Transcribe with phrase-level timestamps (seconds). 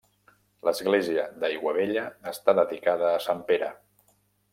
[0.67, 3.69] L'església d'Aiguabella està dedicada a sant Pere.